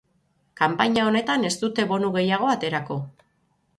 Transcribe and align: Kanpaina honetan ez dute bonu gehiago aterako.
Kanpaina 0.61 1.03
honetan 1.09 1.45
ez 1.49 1.53
dute 1.65 1.87
bonu 1.93 2.09
gehiago 2.17 2.51
aterako. 2.55 2.99